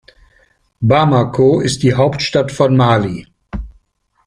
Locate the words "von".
2.51-2.75